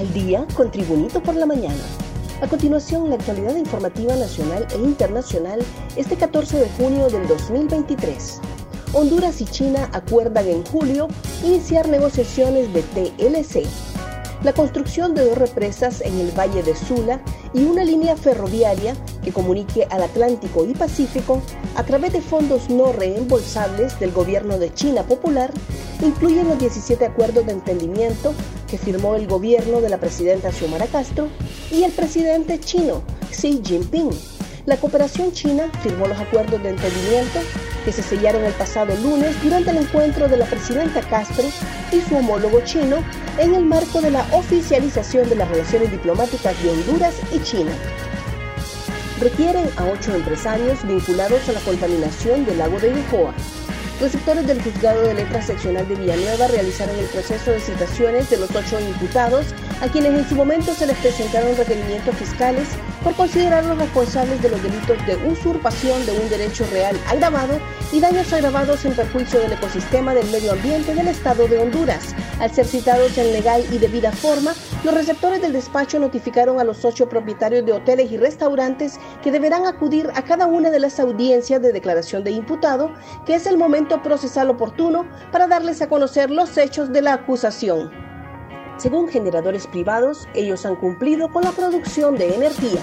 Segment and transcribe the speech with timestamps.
[0.00, 1.82] al día con Tribunito por la mañana.
[2.40, 5.60] A continuación, la actualidad informativa nacional e internacional
[5.94, 8.40] este 14 de junio del 2023.
[8.94, 11.08] Honduras y China acuerdan en julio
[11.44, 13.66] iniciar negociaciones de TLC.
[14.42, 17.20] La construcción de dos represas en el Valle de Sula
[17.52, 21.42] y una línea ferroviaria que comunique al Atlántico y Pacífico
[21.76, 25.52] a través de fondos no reembolsables del gobierno de China Popular
[26.00, 28.32] incluyen los 17 acuerdos de entendimiento
[28.70, 31.28] que firmó el gobierno de la presidenta Xiomara Castro
[31.70, 34.10] y el presidente chino Xi Jinping.
[34.66, 37.40] La cooperación china firmó los acuerdos de entendimiento
[37.84, 41.44] que se sellaron el pasado lunes durante el encuentro de la presidenta Castro
[41.90, 42.98] y su homólogo chino
[43.38, 47.72] en el marco de la oficialización de las relaciones diplomáticas de Honduras y China.
[49.20, 53.34] Requieren a ocho empresarios vinculados a la contaminación del lago de Yohoa
[54.00, 58.38] los sectores del Juzgado de Letras Seccional de Villanueva realizaron el proceso de citaciones de
[58.38, 59.46] los ocho imputados,
[59.82, 62.66] a quienes en su momento se les presentaron requerimientos fiscales
[63.04, 67.60] por considerarlos responsables de los delitos de usurpación de un derecho real agravado
[67.92, 72.14] y daños agravados en perjuicio del ecosistema del medio ambiente del Estado de Honduras.
[72.40, 76.86] Al ser citados en legal y debida forma, los receptores del despacho notificaron a los
[76.86, 81.60] ocho propietarios de hoteles y restaurantes que deberán acudir a cada una de las audiencias
[81.60, 82.94] de declaración de imputado,
[83.26, 87.90] que es el momento procesal oportuno para darles a conocer los hechos de la acusación.
[88.78, 92.80] Según generadores privados, ellos han cumplido con la producción de energía.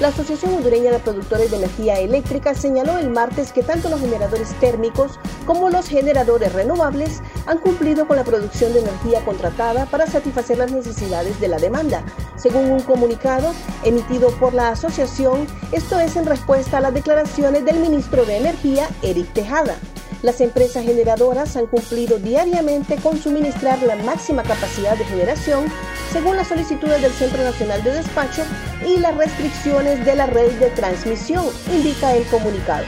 [0.00, 4.54] La Asociación Hondureña de Productores de Energía Eléctrica señaló el martes que tanto los generadores
[4.60, 10.58] térmicos como los generadores renovables han cumplido con la producción de energía contratada para satisfacer
[10.58, 12.04] las necesidades de la demanda.
[12.36, 17.80] Según un comunicado emitido por la asociación, esto es en respuesta a las declaraciones del
[17.80, 19.78] ministro de Energía, Eric Tejada.
[20.22, 25.64] Las empresas generadoras han cumplido diariamente con suministrar la máxima capacidad de generación
[26.12, 28.42] según las solicitudes del Centro Nacional de Despacho
[28.88, 32.86] y las restricciones de la red de transmisión, indica el comunicado.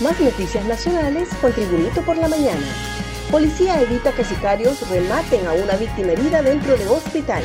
[0.00, 2.66] Más noticias nacionales con Tribunito por la Mañana.
[3.30, 7.42] Policía evita que sicarios rematen a una víctima herida dentro de hospital.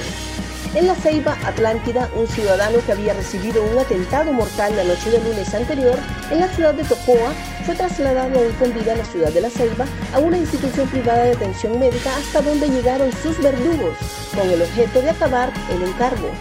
[0.73, 5.23] En la Ceiba Atlántida, un ciudadano que había recibido un atentado mortal la noche del
[5.23, 5.99] lunes anterior
[6.31, 7.33] en la ciudad de Tocoa
[7.65, 11.25] fue trasladado aún con vida a la ciudad de La Ceiba a una institución privada
[11.25, 13.97] de atención médica hasta donde llegaron sus verdugos
[14.33, 16.31] con el objeto de acabar el encargo.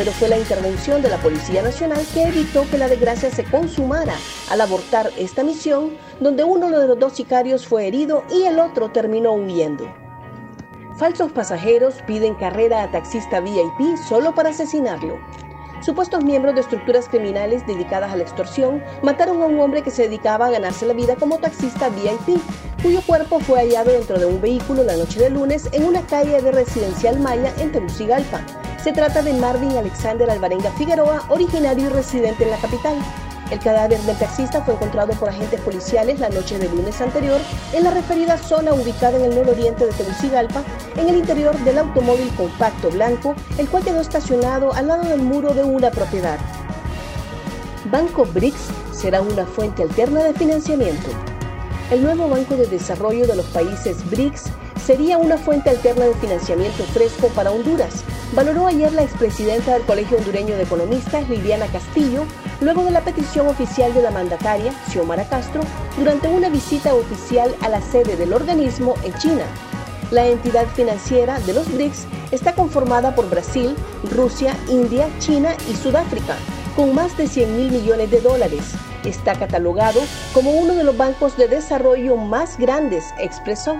[0.00, 4.14] Pero fue la intervención de la Policía Nacional que evitó que la desgracia se consumara
[4.48, 5.90] al abortar esta misión,
[6.20, 9.94] donde uno de los dos sicarios fue herido y el otro terminó huyendo.
[10.96, 15.18] Falsos pasajeros piden carrera a taxista VIP solo para asesinarlo.
[15.82, 20.04] Supuestos miembros de estructuras criminales dedicadas a la extorsión mataron a un hombre que se
[20.04, 22.40] dedicaba a ganarse la vida como taxista VIP,
[22.82, 26.40] cuyo cuerpo fue hallado dentro de un vehículo la noche de lunes en una calle
[26.40, 28.46] de Residencial Maya en Tegucigalpa.
[28.82, 32.96] Se trata de Marvin Alexander Alvarenga Figueroa, originario y residente en la capital.
[33.50, 37.38] El cadáver del taxista fue encontrado por agentes policiales la noche del lunes anterior
[37.74, 40.62] en la referida zona ubicada en el nororiente de Tegucigalpa,
[40.96, 45.52] en el interior del automóvil compacto blanco, el cual quedó estacionado al lado del muro
[45.52, 46.38] de una propiedad.
[47.90, 51.10] Banco BRICS será una fuente alterna de financiamiento.
[51.90, 54.44] El nuevo Banco de Desarrollo de los países BRICS
[54.80, 58.02] sería una fuente alterna de financiamiento fresco para Honduras,
[58.34, 62.24] valoró ayer la expresidenta del Colegio Hondureño de Economistas, Liliana Castillo,
[62.60, 65.62] luego de la petición oficial de la mandataria, Xiomara Castro,
[65.98, 69.44] durante una visita oficial a la sede del organismo en China.
[70.10, 73.76] La entidad financiera de los BRICS está conformada por Brasil,
[74.10, 76.36] Rusia, India, China y Sudáfrica,
[76.74, 78.72] con más de 100 mil millones de dólares.
[79.04, 80.00] Está catalogado
[80.34, 83.76] como uno de los bancos de desarrollo más grandes, expresó.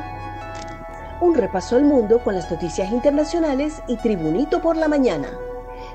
[1.21, 5.29] Un repaso al mundo con las noticias internacionales y Tribunito por la mañana.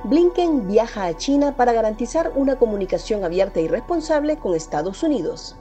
[0.03, 5.55] Blinken viaja a China para garantizar una comunicación abierta y responsable con Estados Unidos.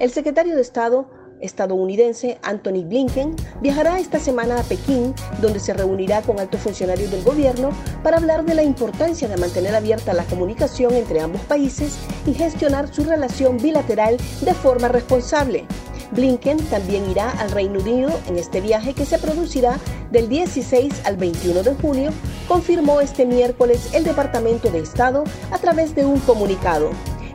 [0.00, 1.06] El secretario de Estado
[1.40, 7.22] estadounidense Anthony Blinken viajará esta semana a Pekín, donde se reunirá con altos funcionarios del
[7.22, 7.70] gobierno
[8.02, 12.92] para hablar de la importancia de mantener abierta la comunicación entre ambos países y gestionar
[12.92, 15.66] su relación bilateral de forma responsable.
[16.12, 19.78] Blinken también irá al Reino Unido en este viaje que se producirá
[20.10, 22.10] del 16 al 21 de junio,
[22.48, 26.90] confirmó este miércoles el Departamento de Estado a través de un comunicado.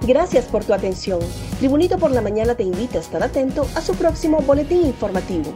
[0.07, 1.19] Gracias por tu atención.
[1.59, 5.53] Tribunito por la Mañana te invita a estar atento a su próximo boletín informativo.